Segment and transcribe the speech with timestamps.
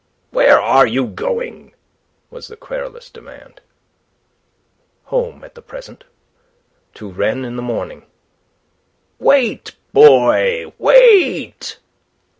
[0.31, 1.75] "Where are you going?"
[2.31, 3.61] was the querulous demand.
[5.03, 6.05] "Home at present.
[6.95, 8.07] To Rennes in the morning."
[9.19, 11.77] "Wait, boy, wait!"